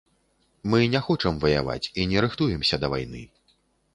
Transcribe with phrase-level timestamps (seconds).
[0.73, 3.21] Мы не хочам ваяваць і не рыхтуемся да вайны.